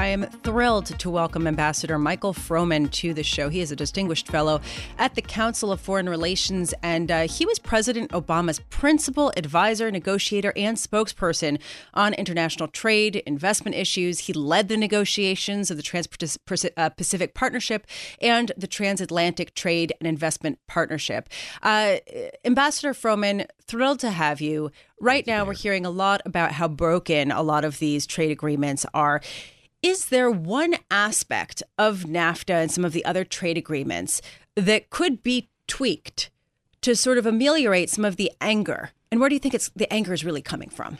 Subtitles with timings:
[0.00, 3.50] I am thrilled to welcome Ambassador Michael Froman to the show.
[3.50, 4.62] He is a distinguished fellow
[4.96, 10.54] at the Council of Foreign Relations, and uh, he was President Obama's principal advisor, negotiator,
[10.56, 11.60] and spokesperson
[11.92, 14.20] on international trade, investment issues.
[14.20, 17.86] He led the negotiations of the Trans Pacific Partnership
[18.22, 21.28] and the Transatlantic Trade and Investment Partnership.
[21.62, 21.96] Uh,
[22.46, 24.70] Ambassador Froman, thrilled to have you.
[24.98, 28.86] Right now, we're hearing a lot about how broken a lot of these trade agreements
[28.94, 29.20] are.
[29.82, 34.20] Is there one aspect of NAFTA and some of the other trade agreements
[34.54, 36.30] that could be tweaked
[36.82, 38.90] to sort of ameliorate some of the anger?
[39.10, 40.98] And where do you think it's the anger is really coming from?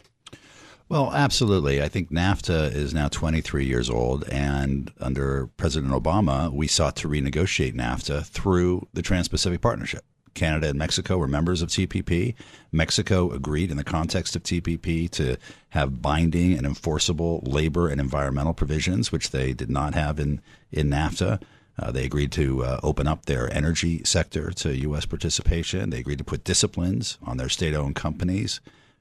[0.88, 1.82] Well, absolutely.
[1.82, 7.08] I think NAFTA is now 23 years old, and under President Obama, we sought to
[7.08, 10.04] renegotiate NAFTA through the Trans Pacific Partnership.
[10.34, 12.34] Canada and Mexico were members of TPP.
[12.72, 15.36] Mexico agreed in the context of TPP to
[15.70, 20.40] have binding and enforceable labor and environmental provisions, which they did not have in,
[20.72, 21.40] in NAFTA.
[21.78, 25.06] Uh, they agreed to uh, open up their energy sector to U.S.
[25.06, 25.90] participation.
[25.90, 28.60] They agreed to put disciplines on their state owned companies.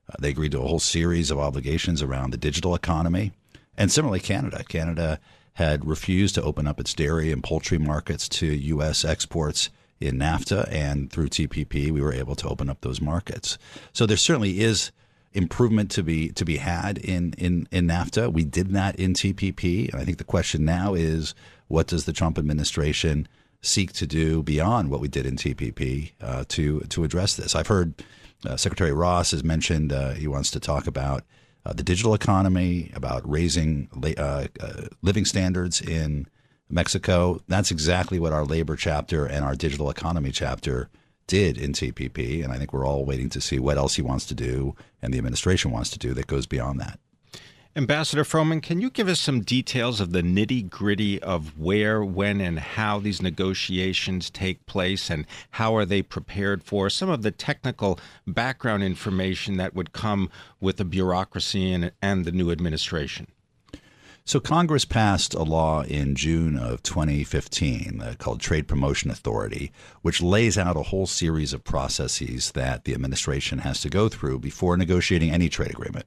[0.10, 3.34] Uh, they agreed to a whole series of obligations around the digital economy.
[3.78, 4.64] And similarly, Canada.
[4.68, 5.20] Canada
[5.54, 9.04] had refused to open up its dairy and poultry markets to U.S.
[9.04, 9.70] exports
[10.00, 13.58] in NAFTA and through TPP, we were able to open up those markets.
[13.94, 14.92] So there certainly is
[15.34, 18.32] improvement to be to be had in in in NAFTA.
[18.32, 21.36] We did that in TPP, and I think the question now is
[21.68, 23.28] what does the Trump administration
[23.62, 27.56] seek to do beyond what we did in TPP uh, to to address this?
[27.56, 27.94] I've heard
[28.46, 31.24] uh, Secretary Ross has mentioned uh, he wants to talk about
[31.66, 36.26] uh, the digital economy, about raising uh, uh, living standards in
[36.70, 37.42] Mexico.
[37.48, 40.90] That's exactly what our labor chapter and our digital economy chapter
[41.28, 42.44] did in TPP.
[42.44, 45.14] And I think we're all waiting to see what else he wants to do and
[45.14, 47.00] the administration wants to do that goes beyond that.
[47.76, 52.42] Ambassador Froman, can you give us some details of the nitty gritty of where, when,
[52.42, 57.30] and how these negotiations take place, and how are they prepared for some of the
[57.30, 63.28] technical background information that would come with the bureaucracy and, and the new administration?
[64.30, 69.72] So Congress passed a law in June of 2015 uh, called Trade Promotion Authority,
[70.04, 74.38] which lays out a whole series of processes that the administration has to go through
[74.38, 76.06] before negotiating any trade agreement.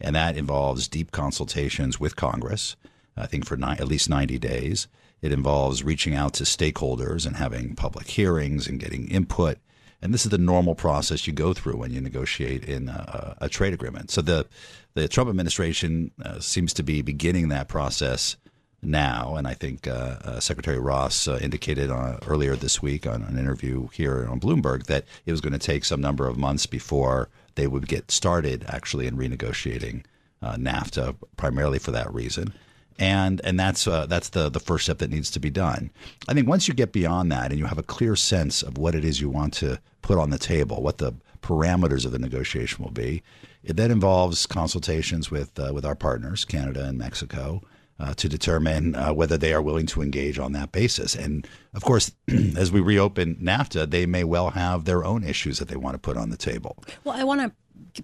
[0.00, 2.74] And that involves deep consultations with Congress,
[3.18, 4.88] I think for ni- at least 90 days.
[5.20, 9.58] It involves reaching out to stakeholders and having public hearings and getting input.
[10.00, 13.48] And this is the normal process you go through when you negotiate in a, a
[13.48, 14.10] trade agreement.
[14.10, 14.46] So the
[14.94, 18.36] the Trump administration uh, seems to be beginning that process
[18.80, 21.90] now, and I think uh, uh, Secretary Ross uh, indicated
[22.26, 25.84] earlier this week on an interview here on Bloomberg that it was going to take
[25.84, 30.04] some number of months before they would get started actually in renegotiating
[30.42, 32.52] uh, NAFTA, primarily for that reason
[32.98, 35.90] and and that's uh, that's the the first step that needs to be done.
[36.28, 38.94] I think once you get beyond that and you have a clear sense of what
[38.94, 42.84] it is you want to put on the table, what the parameters of the negotiation
[42.84, 43.22] will be,
[43.62, 47.62] it then involves consultations with uh, with our partners, Canada and Mexico.
[48.00, 51.16] Uh, to determine uh, whether they are willing to engage on that basis.
[51.16, 51.44] And
[51.74, 52.12] of course,
[52.56, 55.98] as we reopen NAFTA, they may well have their own issues that they want to
[55.98, 56.76] put on the table.
[57.02, 57.50] Well, I want to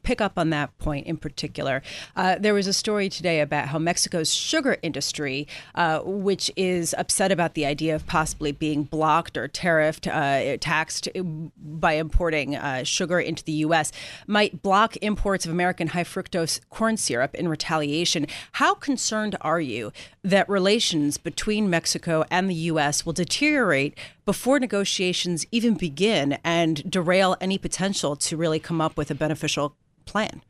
[0.02, 1.82] pick up on that point in particular.
[2.16, 7.30] Uh, there was a story today about how Mexico's sugar industry, uh, which is upset
[7.32, 13.20] about the idea of possibly being blocked or tariffed, uh, taxed by importing uh, sugar
[13.20, 13.92] into the U.S.,
[14.26, 18.26] might block imports of American high fructose corn syrup in retaliation.
[18.52, 23.04] How concerned are you that relations between Mexico and the U.S.
[23.04, 29.10] will deteriorate before negotiations even begin and derail any potential to really come up with
[29.10, 30.42] a beneficial plan?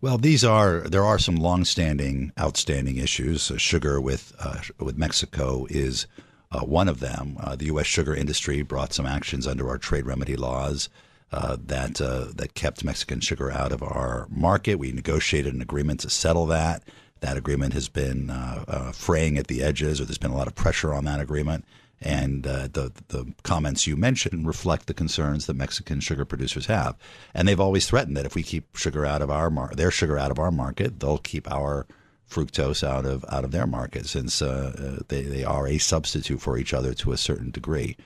[0.00, 3.50] Well, these are there are some longstanding, outstanding issues.
[3.50, 6.06] Uh, sugar with uh, with Mexico is
[6.52, 7.38] uh, one of them.
[7.40, 7.86] Uh, the U.S.
[7.86, 10.90] sugar industry brought some actions under our trade remedy laws
[11.32, 14.74] uh, that uh, that kept Mexican sugar out of our market.
[14.74, 16.82] We negotiated an agreement to settle that.
[17.20, 18.30] That agreement has been
[18.92, 21.64] fraying at the edges, or there's been a lot of pressure on that agreement.
[22.00, 26.96] And uh, the the comments you mentioned reflect the concerns that Mexican sugar producers have,
[27.32, 30.18] and they've always threatened that if we keep sugar out of our mar- their sugar
[30.18, 31.86] out of our market, they'll keep our
[32.28, 36.58] fructose out of out of their market since uh, they, they are a substitute for
[36.58, 37.96] each other to a certain degree.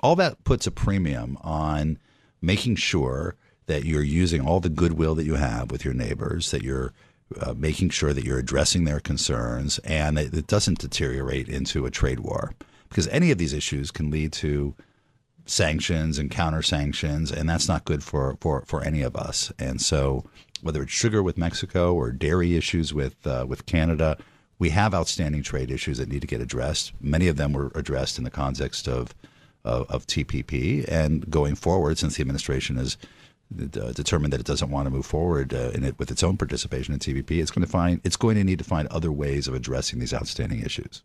[0.00, 1.98] All that puts a premium on
[2.40, 3.36] making sure
[3.66, 6.92] that you're using all the goodwill that you have with your neighbors, that you're
[7.40, 11.90] uh, making sure that you're addressing their concerns, and that it doesn't deteriorate into a
[11.90, 12.52] trade war.
[12.88, 14.74] Because any of these issues can lead to
[15.46, 19.52] sanctions and counter sanctions, and that's not good for, for, for any of us.
[19.58, 20.24] And so,
[20.62, 24.16] whether it's sugar with Mexico or dairy issues with uh, with Canada,
[24.58, 26.92] we have outstanding trade issues that need to get addressed.
[27.00, 29.14] Many of them were addressed in the context of
[29.64, 32.96] of, of TPP, and going forward, since the administration has
[33.60, 36.36] uh, determined that it doesn't want to move forward uh, in it with its own
[36.36, 39.46] participation in TPP, it's going to find it's going to need to find other ways
[39.48, 41.02] of addressing these outstanding issues.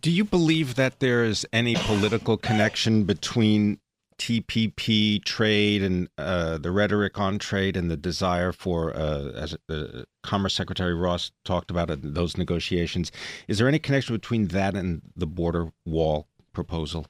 [0.00, 3.80] Do you believe that there is any political connection between
[4.18, 10.04] TPP trade and uh, the rhetoric on trade and the desire for, uh, as uh,
[10.22, 13.12] Commerce Secretary Ross talked about in those negotiations,
[13.48, 17.06] is there any connection between that and the border wall proposal?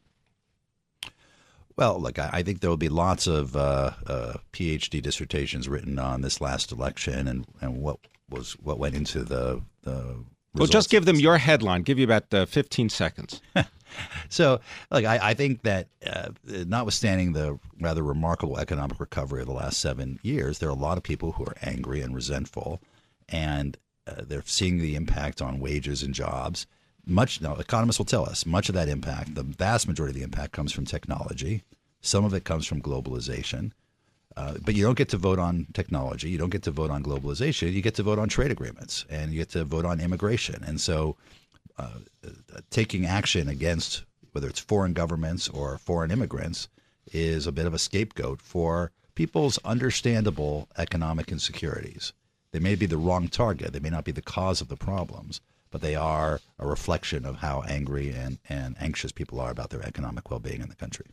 [1.76, 6.22] Well, look, I, think there will be lots of uh, uh, PhD dissertations written on
[6.22, 7.98] this last election and, and what
[8.28, 9.62] was what went into the.
[9.82, 11.82] the well, just give them your headline.
[11.82, 13.40] Give you about uh, 15 seconds.
[14.28, 14.60] so,
[14.90, 19.78] look, I, I think that uh, notwithstanding the rather remarkable economic recovery of the last
[19.80, 22.80] seven years, there are a lot of people who are angry and resentful,
[23.28, 23.76] and
[24.06, 26.66] uh, they're seeing the impact on wages and jobs
[27.06, 30.24] much now economists will tell us much of that impact the vast majority of the
[30.24, 31.64] impact comes from technology
[32.00, 33.72] some of it comes from globalization
[34.40, 36.30] uh, but you don't get to vote on technology.
[36.30, 37.72] You don't get to vote on globalization.
[37.72, 40.64] You get to vote on trade agreements and you get to vote on immigration.
[40.66, 41.16] And so
[41.76, 41.98] uh,
[42.70, 46.68] taking action against whether it's foreign governments or foreign immigrants
[47.12, 52.14] is a bit of a scapegoat for people's understandable economic insecurities.
[52.52, 53.74] They may be the wrong target.
[53.74, 57.36] They may not be the cause of the problems but they are a reflection of
[57.36, 61.06] how angry and, and anxious people are about their economic well being in the country.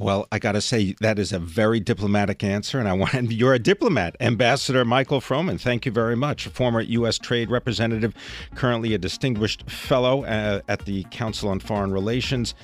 [0.00, 3.54] Well, I got to say that is a very diplomatic answer, and I want you're
[3.54, 5.60] a diplomat, Ambassador Michael Froman.
[5.60, 6.46] Thank you very much.
[6.46, 7.18] Former U.S.
[7.18, 8.14] Trade Representative,
[8.54, 12.54] currently a distinguished fellow uh, at the Council on Foreign Relations.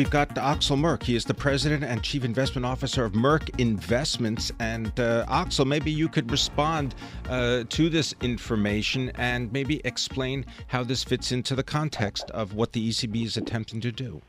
[0.00, 1.02] We've got Axel Merk.
[1.02, 4.50] He is the president and chief investment officer of Merk Investments.
[4.58, 6.94] And uh, Axel, maybe you could respond
[7.28, 12.72] uh, to this information and maybe explain how this fits into the context of what
[12.72, 14.22] the ECB is attempting to do.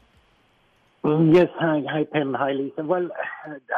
[1.06, 2.84] Yes, hi, hi, Pimm, hi, Lisa.
[2.84, 3.08] Well,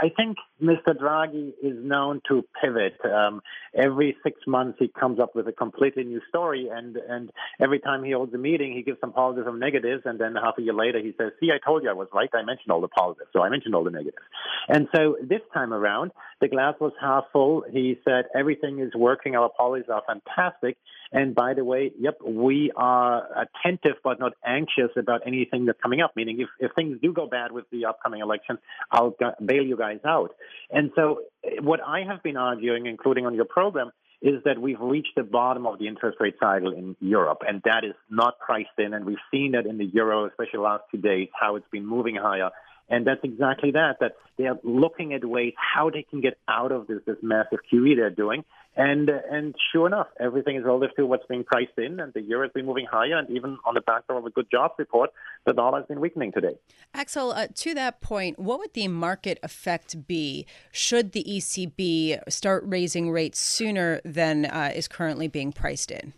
[0.01, 0.95] I think Mr.
[0.95, 2.97] Draghi is known to pivot.
[3.03, 3.41] Um,
[3.75, 7.31] every six months, he comes up with a completely new story, and and
[7.61, 10.57] every time he holds a meeting, he gives some positives and negatives, and then half
[10.57, 12.29] a year later, he says, "See, I told you I was right.
[12.33, 14.25] I mentioned all the positives, so I mentioned all the negatives."
[14.69, 17.63] And so this time around, the glass was half full.
[17.69, 19.35] He said everything is working.
[19.35, 20.77] Our policies are fantastic.
[21.13, 26.01] And by the way, yep, we are attentive but not anxious about anything that's coming
[26.01, 26.13] up.
[26.15, 28.59] Meaning, if, if things do go bad with the upcoming elections,
[28.91, 30.31] I'll bail you guys out.
[30.71, 33.91] And so, eh, what I have been arguing, including on your program,
[34.21, 37.83] is that we've reached the bottom of the interest rate cycle in Europe, and that
[37.83, 38.93] is not priced in.
[38.93, 41.85] And we've seen that in the euro, especially the last two days, how it's been
[41.85, 42.49] moving higher.
[42.89, 46.71] And that's exactly that, that they are looking at ways how they can get out
[46.71, 48.43] of this, this massive QE they're doing.
[48.75, 52.47] And and sure enough, everything is relative to what's being priced in, and the euro
[52.47, 53.17] has been moving higher.
[53.17, 55.11] And even on the back of a good jobs report,
[55.45, 56.55] the dollar has been weakening today.
[56.91, 62.63] Axel, uh, to that point, what would the market effect be should the ECB start
[62.65, 66.13] raising rates sooner than uh, is currently being priced in?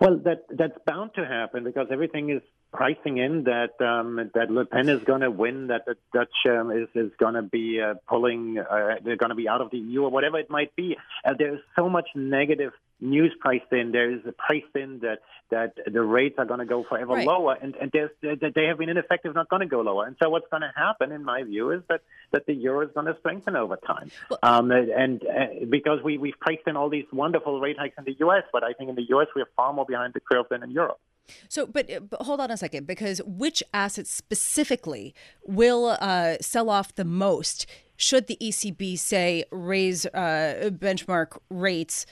[0.00, 2.42] Well, that that's bound to happen because everything is
[2.76, 6.70] pricing in that um, that Le Pen is going to win, that the Dutch um,
[6.70, 9.78] is is going to be uh, pulling, uh, they're going to be out of the
[9.78, 10.96] EU or whatever it might be.
[11.24, 13.92] Uh, there's so much negative news priced in.
[13.92, 17.26] There is a price in that that the rates are going to go forever right.
[17.26, 20.06] lower, and and there's, that they have been ineffective, not going to go lower.
[20.06, 22.02] And so what's going to happen, in my view, is that
[22.32, 24.10] that the euro is going to strengthen over time.
[24.28, 28.04] Well, um, and uh, because we we've priced in all these wonderful rate hikes in
[28.04, 29.28] the U.S., but I think in the U.S.
[29.34, 31.00] we are far more behind the curve than in Europe.
[31.48, 35.14] So, but, but, hold on a second, because which assets specifically
[35.44, 37.66] will uh, sell off the most
[37.96, 42.06] should the ECB say raise uh, benchmark rates?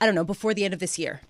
[0.00, 1.20] I don't know before the end of this year.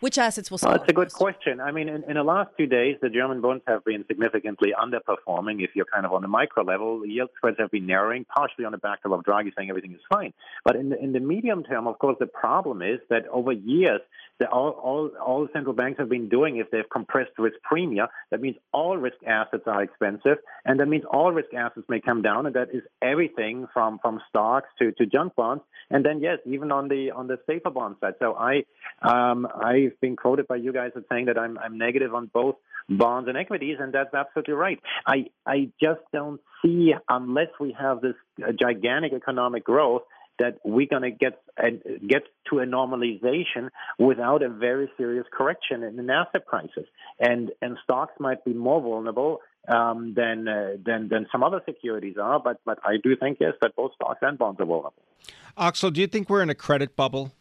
[0.00, 0.78] Which assets will well, sell?
[0.78, 1.60] That's a good question.
[1.60, 5.62] I mean, in, in the last two days, the German bonds have been significantly underperforming.
[5.62, 8.72] If you're kind of on the micro level, yield spreads have been narrowing, partially on
[8.72, 10.32] the back of Draghi saying everything is fine.
[10.64, 14.00] But in the, in the medium term, of course, the problem is that over years,
[14.38, 18.40] the, all, all, all central banks have been doing, if they've compressed risk premia, that
[18.40, 22.46] means all risk assets are expensive, and that means all risk assets may come down,
[22.46, 26.70] and that is everything from, from stocks to, to junk bonds, and then yes, even
[26.70, 28.14] on the on the safer bond side.
[28.18, 28.64] So I
[29.02, 29.46] um,
[29.88, 32.56] I've been quoted by you guys as saying that I'm I'm negative on both
[32.88, 34.78] bonds and equities, and that's absolutely right.
[35.06, 40.02] I I just don't see unless we have this uh, gigantic economic growth
[40.38, 45.82] that we're going to get and get to a normalization without a very serious correction
[45.82, 46.86] in the asset prices,
[47.18, 52.16] and and stocks might be more vulnerable um, than uh, than than some other securities
[52.20, 52.40] are.
[52.40, 55.02] But but I do think yes that both stocks and bonds are vulnerable.
[55.56, 57.32] Axel, do you think we're in a credit bubble?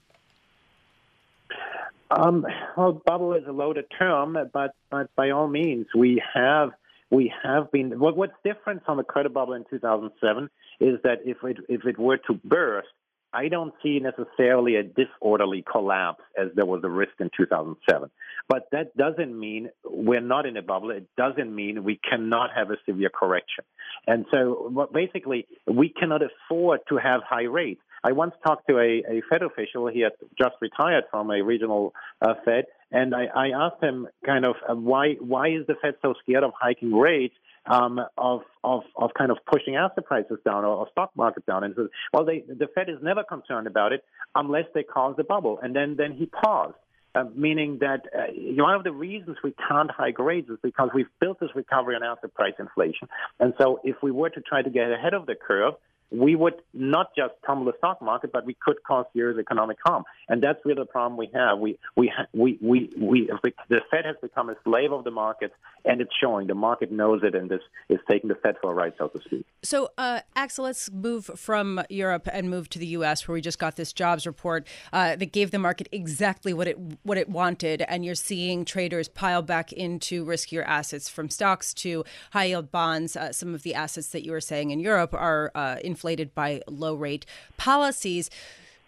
[2.09, 2.45] Um,
[2.75, 6.69] well, bubble is a loaded term, but but by all means, we have
[7.09, 7.99] we have been.
[7.99, 10.49] What, what's different from the credit bubble in 2007
[10.79, 12.87] is that if it if it were to burst,
[13.33, 18.09] I don't see necessarily a disorderly collapse as there was a risk in 2007.
[18.47, 20.91] But that doesn't mean we're not in a bubble.
[20.91, 23.65] It doesn't mean we cannot have a severe correction.
[24.05, 27.81] And so basically, we cannot afford to have high rates.
[28.07, 29.87] I once talked to a, a Fed official.
[29.87, 34.45] He had just retired from a regional uh, Fed, and I, I asked him kind
[34.45, 37.35] of uh, why why is the Fed so scared of hiking rates?
[37.69, 41.65] Um, of, of, of kind of pushing asset prices down or, or stock market down.
[41.65, 45.25] And so, well, they, the Fed is never concerned about it unless they cause the
[45.25, 45.59] bubble.
[45.61, 46.79] And then, then he paused.
[47.13, 48.27] Uh, meaning that uh,
[48.63, 52.03] one of the reasons we can't hike rates is because we've built this recovery on
[52.03, 53.09] asset price inflation.
[53.37, 55.73] And so if we were to try to get ahead of the curve,
[56.11, 60.03] we would not just tumble the stock market, but we could cause serious economic harm.
[60.29, 61.59] And that's really the problem we have.
[61.59, 63.29] We, we, we, we, we,
[63.69, 65.51] the Fed has become a slave of the market,
[65.83, 66.47] and it's showing.
[66.47, 69.19] The market knows it, and this is taking the Fed for a ride, so to
[69.21, 69.45] speak.
[69.63, 73.59] So, uh, Axel, let's move from Europe and move to the U.S., where we just
[73.59, 77.81] got this jobs report uh, that gave the market exactly what it what it wanted,
[77.81, 83.15] and you're seeing traders pile back into riskier assets, from stocks to high yield bonds.
[83.15, 86.61] Uh, some of the assets that you were saying in Europe are uh, inflated by
[86.67, 87.25] low rate
[87.57, 88.29] policies.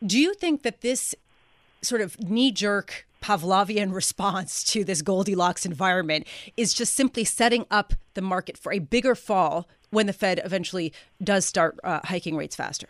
[0.05, 1.15] Do you think that this
[1.81, 7.93] sort of knee jerk Pavlovian response to this Goldilocks environment is just simply setting up
[8.13, 12.55] the market for a bigger fall when the Fed eventually does start uh, hiking rates
[12.55, 12.87] faster?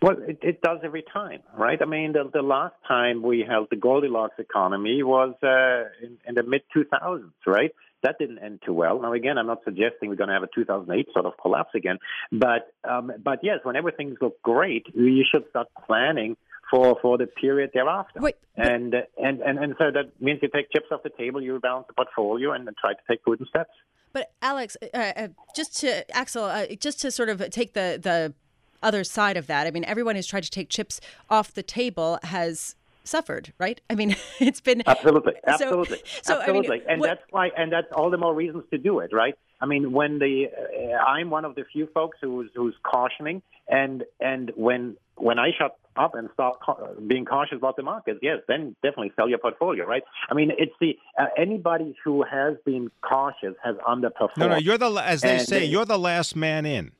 [0.00, 1.80] Well, it, it, does every time, right?
[1.80, 6.34] I mean, the, the, last time we held the Goldilocks economy was uh, in, in
[6.34, 7.72] the mid 2000s, right?
[8.02, 9.00] That didn't end too well.
[9.00, 11.98] Now, again, I'm not suggesting we're going to have a 2008 sort of collapse again,
[12.30, 16.36] but um, but yes, when everything's look great, you should start planning
[16.70, 18.20] for for the period thereafter.
[18.20, 21.58] Wait, and, and and and so that means you take chips off the table, you
[21.58, 23.70] rebalance the portfolio, and then try to take prudent steps.
[24.12, 28.34] But Alex, uh, uh, just to Axel, uh, just to sort of take the the
[28.82, 29.66] other side of that.
[29.66, 33.80] I mean, everyone who's tried to take chips off the table has suffered, right?
[33.90, 37.72] I mean, it's been absolutely, absolutely, so, absolutely, I mean, and what, that's why, and
[37.72, 39.34] that's all the more reasons to do it, right?
[39.60, 44.04] I mean, when the uh, I'm one of the few folks who's who's cautioning, and
[44.20, 48.38] and when when I shut up and start ca- being cautious about the markets, yes,
[48.48, 50.02] then definitely sell your portfolio, right?
[50.28, 54.38] I mean, it's the uh, anybody who has been cautious has underperformed.
[54.38, 56.92] No, no, you're the as they and say, they, you're the last man in.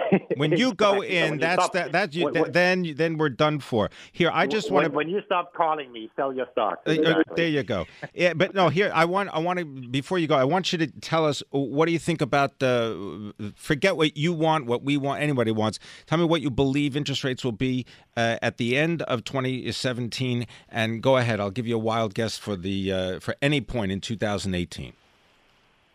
[0.36, 1.92] when you go in, when that's stop, that.
[1.92, 2.26] That's you.
[2.26, 3.90] When, when, then then we're done for.
[4.12, 4.92] Here, I just want to.
[4.92, 6.82] When you stop calling me, sell your stock.
[6.86, 7.34] Uh, uh, exactly.
[7.36, 7.86] there you go.
[8.14, 10.78] Yeah, but no, here I want I want to before you go, I want you
[10.78, 13.52] to tell us what do you think about the.
[13.56, 15.78] Forget what you want, what we want, anybody wants.
[16.06, 20.46] Tell me what you believe interest rates will be uh, at the end of 2017,
[20.68, 21.40] and go ahead.
[21.40, 24.94] I'll give you a wild guess for the uh, for any point in 2018.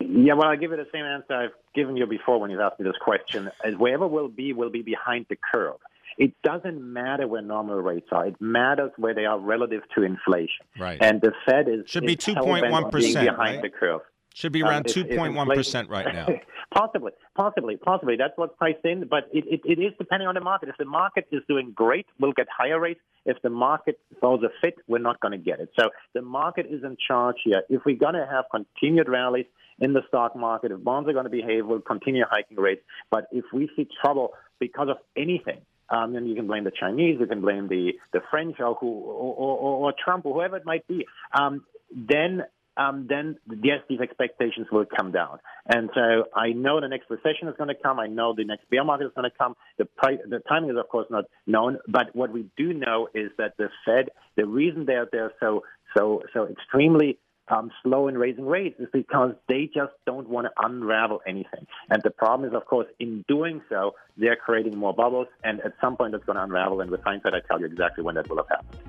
[0.00, 2.78] Yeah, well, I'll give you the same answer I've given you before when you've asked
[2.78, 3.50] me this question.
[3.64, 5.76] As wherever we'll be, we'll be behind the curve.
[6.16, 8.26] It doesn't matter where normal rates are.
[8.26, 10.66] It matters where they are relative to inflation.
[10.78, 10.98] Right.
[11.00, 13.62] And the Fed is should be two point one percent behind right?
[13.62, 14.00] the curve.
[14.34, 16.26] Should be um, around two point one percent right now.
[16.74, 18.16] possibly, possibly, possibly.
[18.16, 20.68] That's what's priced in, but it, it, it is depending on the market.
[20.68, 23.00] If the market is doing great, we'll get higher rates.
[23.24, 25.70] If the market throws a fit, we're not going to get it.
[25.78, 27.62] So the market is in charge here.
[27.68, 29.46] If we're going to have continued rallies
[29.80, 32.82] in the stock market, if bonds are going to behave, we'll continue hiking rates.
[33.10, 37.16] But if we see trouble because of anything, um, and you can blame the Chinese,
[37.18, 40.66] you can blame the, the French or, who, or, or, or Trump or whoever it
[40.66, 42.42] might be, um, then
[42.78, 45.40] um, then yes, these expectations will come down.
[45.66, 47.98] And so I know the next recession is going to come.
[47.98, 49.56] I know the next bear market is going to come.
[49.78, 51.78] The, price, the timing is, of course, not known.
[51.88, 55.64] But what we do know is that the Fed, the reason they're, they're so
[55.96, 57.18] so so extremely
[57.50, 61.66] um, slow in raising rates is because they just don't want to unravel anything.
[61.90, 65.74] And the problem is, of course, in doing so, they're creating more bubbles, and at
[65.80, 66.80] some point it's going to unravel.
[66.80, 68.80] And with hindsight, I tell you exactly when that will have happened.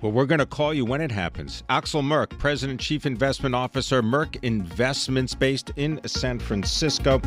[0.00, 1.64] Well, we're going to call you when it happens.
[1.68, 7.20] Axel Merk, President Chief Investment Officer, Merk Investments, based in San Francisco.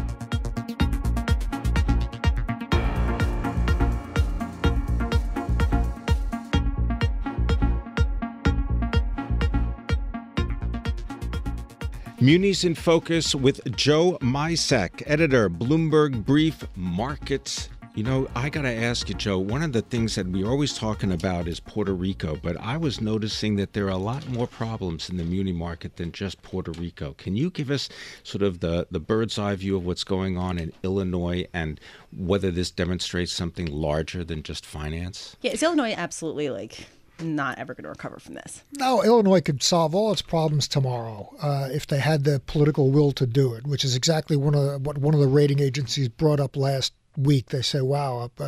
[12.21, 17.67] Munis in Focus with Joe Mysak, editor, Bloomberg Brief Markets.
[17.95, 20.75] You know, I got to ask you, Joe, one of the things that we're always
[20.75, 24.45] talking about is Puerto Rico, but I was noticing that there are a lot more
[24.45, 27.15] problems in the muni market than just Puerto Rico.
[27.17, 27.89] Can you give us
[28.21, 31.79] sort of the, the bird's eye view of what's going on in Illinois and
[32.15, 35.35] whether this demonstrates something larger than just finance?
[35.41, 36.85] Yeah, is Illinois absolutely like
[37.21, 38.63] not ever going to recover from this.
[38.77, 43.11] No, Illinois could solve all its problems tomorrow uh, if they had the political will
[43.13, 46.09] to do it, which is exactly one of the, what one of the rating agencies
[46.09, 47.47] brought up last week.
[47.47, 48.43] They say, "Wow, a,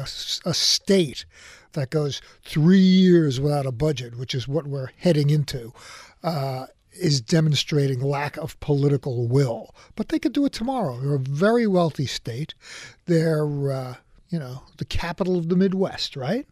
[0.45, 1.25] a state
[1.73, 5.73] that goes three years without a budget, which is what we're heading into."
[6.23, 10.99] Uh, is demonstrating lack of political will, but they could do it tomorrow.
[10.99, 12.53] They're a very wealthy state.
[13.05, 13.95] They're, uh,
[14.29, 16.47] you know, the capital of the Midwest, right?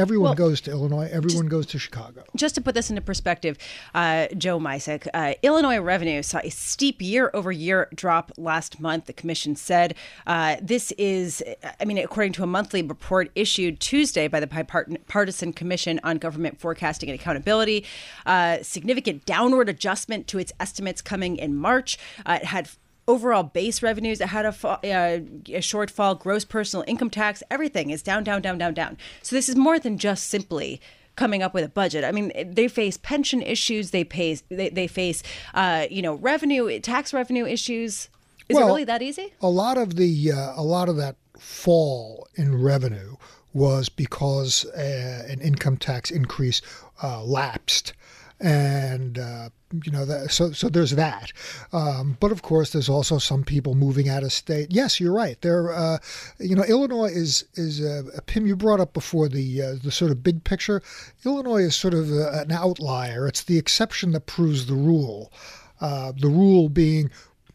[0.00, 1.08] Everyone well, goes to Illinois.
[1.12, 2.24] Everyone just, goes to Chicago.
[2.34, 3.58] Just to put this into perspective,
[3.94, 9.04] uh, Joe Mysak, uh, Illinois revenue saw a steep year over year drop last month,
[9.04, 9.94] the commission said.
[10.26, 11.42] Uh, this is,
[11.78, 16.58] I mean, according to a monthly report issued Tuesday by the Bipartisan Commission on Government
[16.58, 17.84] Forecasting and Accountability,
[18.24, 21.98] uh, significant downward adjustment to its estimates coming in March.
[22.24, 22.70] Uh, it had
[23.10, 28.02] overall base revenues that had a, uh, a shortfall, gross personal income tax, everything is
[28.02, 28.96] down, down, down, down, down.
[29.22, 30.80] So this is more than just simply
[31.16, 32.04] coming up with a budget.
[32.04, 35.22] I mean, they face pension issues, they pay, they, they face,
[35.54, 38.08] uh, you know, revenue, tax revenue issues.
[38.48, 39.34] Is well, it really that easy?
[39.40, 43.16] A lot of the, uh, a lot of that fall in revenue
[43.52, 46.62] was because uh, an income tax increase
[47.02, 47.92] uh, lapsed
[48.40, 49.50] and uh,
[49.84, 51.32] you know that, so so there's that.
[51.72, 54.68] Um, but of course there's also some people moving out of state.
[54.70, 55.40] Yes you're right.
[55.42, 55.98] There uh,
[56.38, 60.10] you know Illinois is is uh, Pimm you brought up before the uh, the sort
[60.10, 60.82] of big picture.
[61.24, 63.26] Illinois is sort of a, an outlier.
[63.26, 65.32] It's the exception that proves the rule.
[65.80, 67.10] Uh, the rule being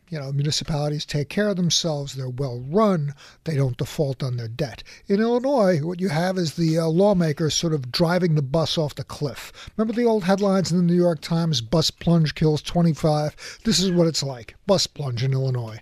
[0.09, 2.13] you know, municipalities take care of themselves.
[2.13, 3.13] They're well run.
[3.43, 4.83] They don't default on their debt.
[5.07, 8.95] In Illinois, what you have is the uh, lawmakers sort of driving the bus off
[8.95, 9.51] the cliff.
[9.77, 11.61] Remember the old headlines in the New York Times?
[11.61, 13.59] Bus plunge kills 25.
[13.63, 14.55] This is what it's like.
[14.67, 15.81] Bus plunge in Illinois.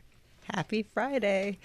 [0.53, 1.57] Happy Friday.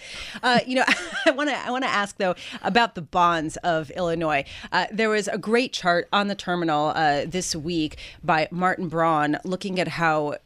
[0.42, 0.84] Uh, you know,
[1.26, 4.44] I want to I want to ask though about the bonds of Illinois.
[4.72, 9.36] Uh, there was a great chart on the terminal uh, this week by Martin Braun
[9.44, 10.36] looking at how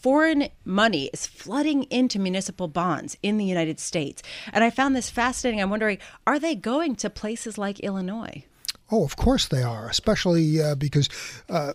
[0.00, 4.22] foreign money is flooding into municipal bonds in the United States.
[4.52, 5.60] And I found this fascinating.
[5.60, 8.44] I'm wondering, are they going to places like Illinois?
[8.90, 11.08] Oh, of course they are, especially uh, because.
[11.48, 11.74] Uh,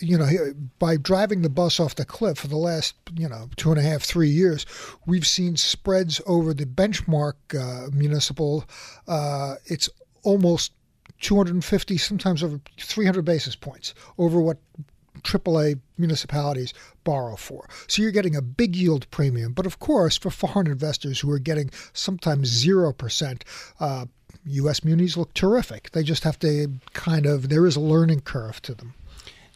[0.00, 0.28] you know,
[0.78, 3.82] by driving the bus off the cliff for the last, you know, two and a
[3.82, 4.64] half, three years,
[5.06, 8.64] we've seen spreads over the benchmark uh, municipal.
[9.08, 9.88] Uh, it's
[10.22, 10.72] almost
[11.20, 14.58] 250, sometimes over 300 basis points over what
[15.22, 17.68] AAA municipalities borrow for.
[17.86, 19.52] So you're getting a big yield premium.
[19.52, 23.42] But of course, for foreign investors who are getting sometimes 0%,
[23.80, 24.06] uh,
[24.44, 24.84] U.S.
[24.84, 25.90] munis look terrific.
[25.92, 28.94] They just have to kind of, there is a learning curve to them.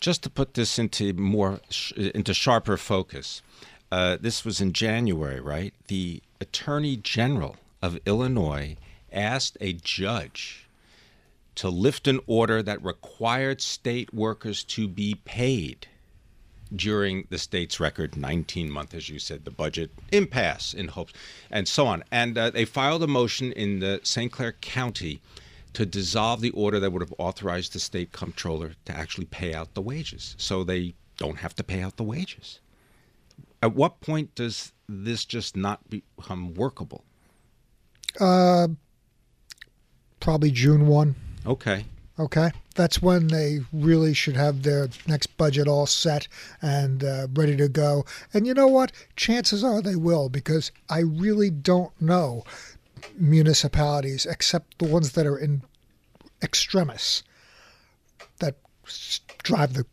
[0.00, 1.60] Just to put this into more,
[1.96, 3.42] into sharper focus,
[3.92, 5.72] uh, this was in January, right?
[5.86, 8.76] The Attorney General of Illinois
[9.12, 10.66] asked a judge
[11.56, 15.86] to lift an order that required state workers to be paid
[16.74, 21.12] during the state's record 19 month, as you said, the budget impasse in hopes,
[21.50, 22.02] and so on.
[22.10, 24.32] And uh, they filed a motion in the St.
[24.32, 25.20] Clair County
[25.74, 29.74] to dissolve the order that would have authorized the state comptroller to actually pay out
[29.74, 30.34] the wages.
[30.38, 32.60] So they don't have to pay out the wages.
[33.62, 37.04] At what point does this just not become workable?
[38.20, 38.68] Uh,
[40.20, 41.14] probably June 1.
[41.46, 41.84] Okay.
[42.18, 42.50] Okay.
[42.74, 46.28] That's when they really should have their next budget all set
[46.60, 48.04] and uh, ready to go.
[48.32, 48.92] And you know what?
[49.16, 52.44] Chances are they will because I really don't know
[53.16, 55.62] municipalities except the ones that are in
[56.42, 57.22] extremis
[58.38, 58.56] that
[59.42, 59.86] drive the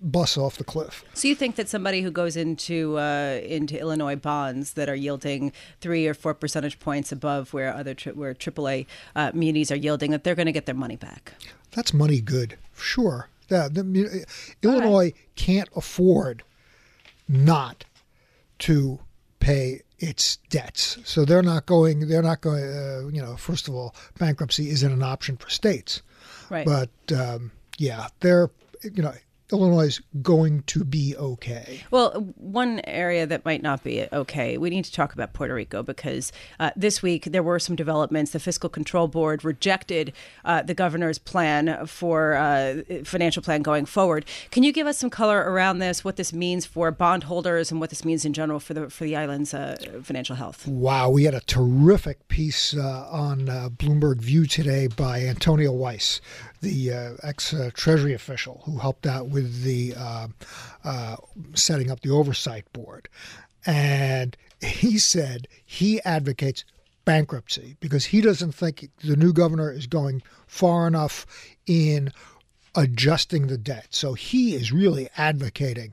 [0.00, 1.04] bus off the cliff.
[1.14, 5.52] So you think that somebody who goes into uh, into Illinois bonds that are yielding
[5.80, 10.10] three or four percentage points above where other tri- where AAA uh, munis are yielding,
[10.10, 11.34] that they're going to get their money back?
[11.72, 13.28] That's money good, sure.
[13.48, 14.26] The, the,
[14.62, 15.14] Illinois right.
[15.36, 16.42] can't afford
[17.28, 17.84] not
[18.60, 19.00] to
[19.40, 20.98] pay its debts.
[21.04, 22.08] So they're not going.
[22.08, 22.64] They're not going.
[22.64, 26.02] Uh, you know, first of all, bankruptcy isn't an option for states.
[26.50, 26.66] Right.
[26.66, 28.50] But um, yeah, they're
[28.82, 29.14] you know
[29.52, 31.82] Illinois is going to be okay.
[31.90, 35.82] Well, one area that might not be okay, we need to talk about Puerto Rico
[35.82, 38.32] because uh, this week there were some developments.
[38.32, 40.12] The Fiscal Control Board rejected
[40.44, 44.24] uh, the governor's plan for uh, financial plan going forward.
[44.50, 46.04] Can you give us some color around this?
[46.04, 49.16] What this means for bondholders and what this means in general for the for the
[49.16, 50.66] island's uh, financial health?
[50.66, 56.20] Wow, we had a terrific piece uh, on uh, Bloomberg View today by Antonio Weiss
[56.62, 60.28] the uh, ex Treasury official who helped out with the uh,
[60.84, 61.16] uh,
[61.54, 63.08] setting up the oversight board.
[63.66, 66.64] And he said he advocates
[67.04, 71.26] bankruptcy because he doesn't think the new governor is going far enough
[71.66, 72.12] in
[72.74, 73.88] adjusting the debt.
[73.90, 75.92] So he is really advocating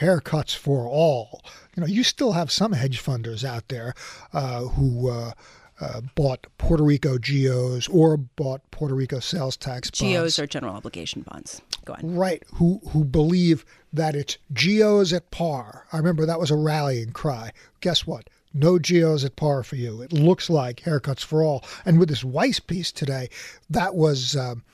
[0.00, 1.42] haircuts for all.
[1.76, 3.94] You know, you still have some hedge funders out there
[4.32, 5.32] uh, who uh,
[5.80, 10.16] uh, bought Puerto Rico GOs or bought Puerto Rico sales tax bonds.
[10.16, 11.62] GOs are general obligation bonds.
[11.84, 12.16] Go on.
[12.16, 15.86] Right, who who believe that it's GOs at par.
[15.92, 17.52] I remember that was a rallying cry.
[17.80, 18.28] Guess what?
[18.54, 20.02] No GOs at par for you.
[20.02, 21.64] It looks like haircuts for all.
[21.84, 23.28] And with this Weiss piece today,
[23.70, 24.64] that was um,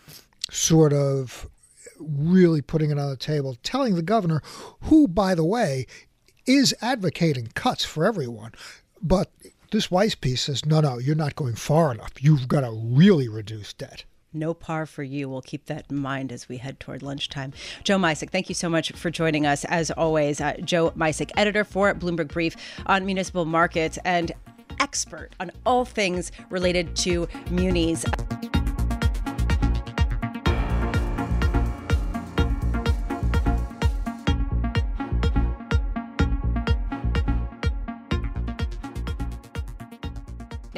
[0.51, 1.49] sort of
[1.99, 4.43] really putting it on the table, telling the governor,
[4.83, 5.87] who, by the way,
[6.47, 8.53] is advocating cuts for everyone,
[9.03, 9.31] but
[9.75, 12.13] this Weiss piece says, no, no, you're not going far enough.
[12.21, 14.05] You've got to really reduce debt.
[14.33, 15.29] No par for you.
[15.29, 17.53] We'll keep that in mind as we head toward lunchtime.
[17.83, 19.65] Joe Mysak, thank you so much for joining us.
[19.65, 22.57] As always, uh, Joe Mysak, editor for Bloomberg Brief
[22.87, 24.33] on municipal markets and
[24.81, 28.05] expert on all things related to munis.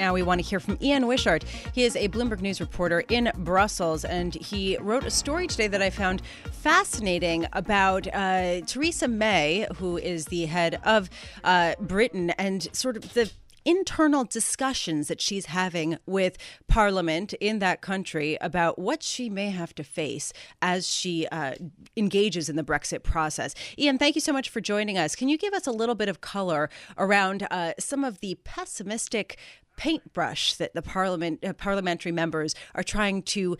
[0.06, 1.42] Now we want to hear from Ian Wishart.
[1.72, 5.82] He is a Bloomberg News reporter in Brussels, and he wrote a story today that
[5.82, 11.10] I found fascinating about uh, Theresa May, who is the head of
[11.42, 13.32] uh, Britain, and sort of the
[13.66, 16.38] internal discussions that she's having with
[16.68, 21.54] Parliament in that country about what she may have to face as she uh,
[21.96, 23.56] engages in the Brexit process.
[23.76, 25.16] Ian, thank you so much for joining us.
[25.16, 29.36] Can you give us a little bit of color around uh, some of the pessimistic
[29.76, 33.56] paintbrush that the parliament uh, parliamentary members are trying to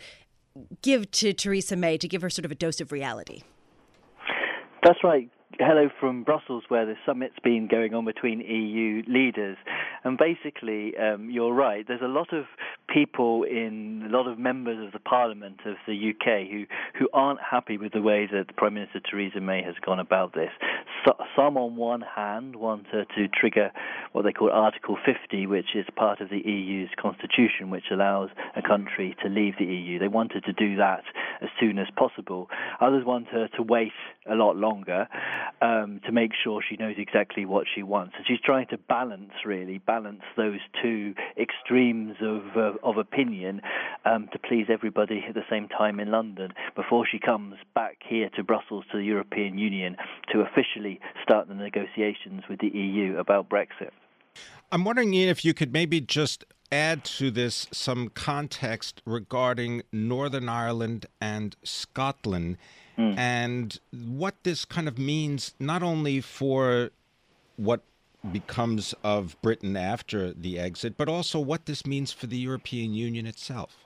[0.81, 3.43] give to Theresa May to give her sort of a dose of reality.
[4.83, 5.29] That's right.
[5.59, 9.57] Hello from Brussels, where the summit's been going on between EU leaders.
[10.03, 11.83] And basically, um, you're right.
[11.87, 12.45] There's a lot of
[12.87, 16.65] people in a lot of members of the Parliament of the UK who
[16.99, 20.51] who aren't happy with the way that Prime Minister Theresa May has gone about this.
[21.05, 23.71] So, some, on one hand, want her to trigger
[24.11, 28.61] what they call Article 50, which is part of the EU's constitution, which allows a
[28.61, 29.97] country to leave the EU.
[29.97, 31.03] They wanted to do that
[31.41, 32.47] as soon as possible.
[32.79, 33.93] Others want her to wait
[34.29, 35.07] a lot longer
[35.61, 38.13] um, to make sure she knows exactly what she wants.
[38.17, 43.61] And she's trying to balance, really, balance those two extremes of, uh, of opinion
[44.05, 48.29] um, to please everybody at the same time in London before she comes back here
[48.35, 49.95] to Brussels to the European Union
[50.31, 53.91] to officially start the negotiations with the EU about Brexit.
[54.71, 60.49] I'm wondering, Ian, if you could maybe just add to this some context regarding Northern
[60.49, 62.57] Ireland and Scotland
[62.97, 63.17] mm.
[63.17, 66.91] and what this kind of means not only for
[67.55, 67.81] what
[68.31, 73.25] becomes of Britain after the exit, but also what this means for the European Union
[73.25, 73.77] itself.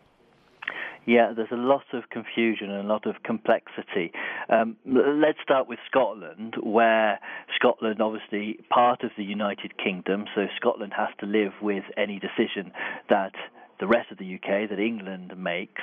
[1.05, 4.11] Yeah, there's a lot of confusion and a lot of complexity.
[4.49, 7.19] Um, let's start with Scotland, where
[7.55, 12.71] Scotland, obviously, part of the United Kingdom, so Scotland has to live with any decision
[13.09, 13.33] that
[13.81, 15.81] the rest of the UK that England makes.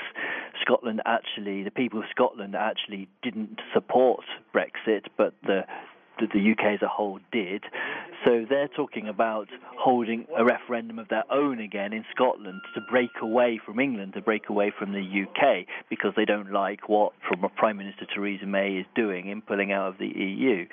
[0.62, 5.62] Scotland actually, the people of Scotland actually didn't support Brexit, but the
[6.20, 7.64] the UK as a whole did.
[8.24, 13.10] So they're talking about holding a referendum of their own again in Scotland to break
[13.22, 17.48] away from England, to break away from the UK, because they don't like what from
[17.56, 20.66] Prime Minister Theresa May is doing in pulling out of the EU.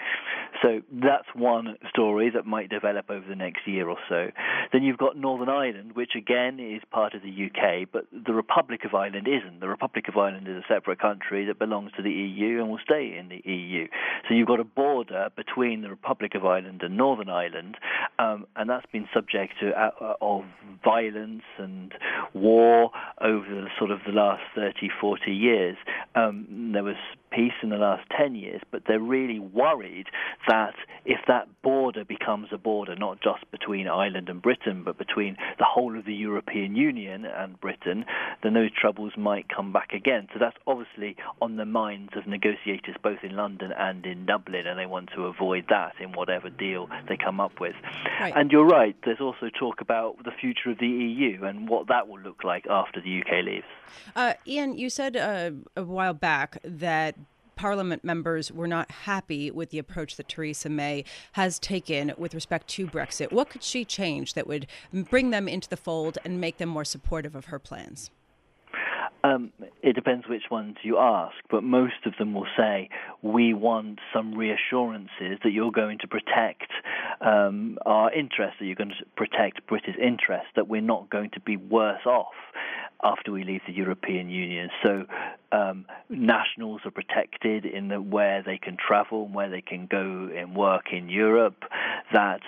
[0.61, 4.29] So that's one story that might develop over the next year or so.
[4.71, 8.85] Then you've got Northern Ireland, which again is part of the UK, but the Republic
[8.85, 9.59] of Ireland isn't.
[9.59, 12.79] The Republic of Ireland is a separate country that belongs to the EU and will
[12.83, 13.87] stay in the EU.
[14.27, 17.34] So you've got a border between the Republic of Ireland and Northern Ireland,
[18.19, 20.43] um, and that's been subject to uh, of
[20.83, 21.93] violence and
[22.33, 25.77] war over the, sort of the last 30, 40 years.
[26.15, 26.95] um, there was
[27.35, 30.07] peace in the last 10 years, but they're really worried
[30.47, 35.35] that if that border becomes a border not just between Ireland and Britain, but between
[35.57, 38.05] the whole of the European Union and Britain,
[38.41, 40.27] then those troubles might come back again.
[40.33, 44.79] So that's obviously on the minds of negotiators both in London and in Dublin, and
[44.79, 47.75] they want to avoid that in whatever deal they come up with.
[48.19, 48.33] Right.
[48.35, 52.07] And you're right, there's also talk about the future of the EU and what that
[52.07, 53.65] will look like after the UK leaves.
[54.15, 57.15] Uh, Ian, you said uh, a while back that
[57.55, 62.67] Parliament members were not happy with the approach that Theresa May has taken with respect
[62.69, 63.31] to Brexit.
[63.31, 66.85] What could she change that would bring them into the fold and make them more
[66.85, 68.11] supportive of her plans?
[69.25, 72.89] Um, it depends which ones you ask, but most of them will say,
[73.23, 76.71] We want some reassurances that you're going to protect
[77.21, 81.39] um, our interests, that you're going to protect British interests, that we're not going to
[81.39, 82.35] be worse off
[83.03, 84.69] after we leave the European Union.
[84.83, 85.05] So
[85.51, 90.29] um, nationals are protected in the, where they can travel, and where they can go
[90.35, 91.63] and work in Europe,
[92.13, 92.41] that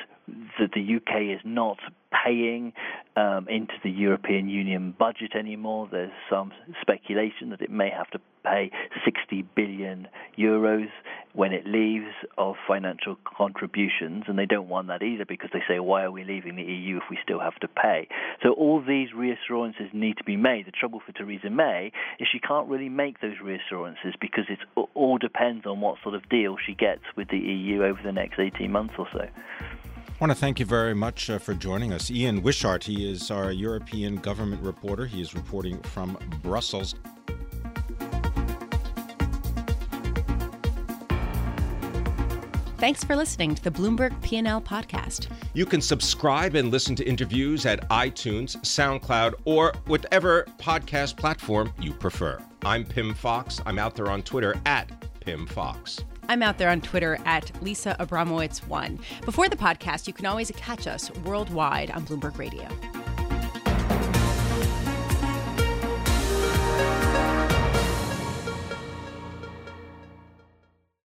[0.59, 1.77] that the UK is not
[2.25, 2.73] paying
[3.15, 5.87] um, into the European Union budget anymore.
[5.91, 8.71] There's some speculation that it may have to pay
[9.05, 10.87] 60 billion euros
[11.33, 15.79] when it leaves of financial contributions, and they don't want that either because they say,
[15.79, 18.07] why are we leaving the EU if we still have to pay?
[18.41, 20.65] So all these reassurances need to be made.
[20.65, 24.59] The trouble for Theresa May is she can't really make those reassurances because it
[24.95, 28.39] all depends on what sort of deal she gets with the EU over the next
[28.39, 29.27] 18 months or so.
[30.17, 32.09] I want to thank you very much uh, for joining us.
[32.09, 35.05] Ian Wishart, he is our European government reporter.
[35.05, 36.95] He is reporting from Brussels.
[42.79, 45.27] Thanks for listening to the Bloomberg P&L podcast.
[45.53, 51.93] You can subscribe and listen to interviews at iTunes, SoundCloud, or whatever podcast platform you
[51.93, 52.39] prefer.
[52.63, 53.61] I'm Pimm Fox.
[53.67, 55.99] I'm out there on Twitter at Pimm Fox.
[56.29, 59.25] I'm out there on Twitter at Lisa Abramowicz1.
[59.25, 62.67] Before the podcast, you can always catch us worldwide on Bloomberg Radio.